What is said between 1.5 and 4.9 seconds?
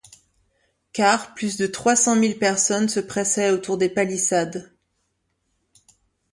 de trois cent mille personnes se pressaient autour des palissades.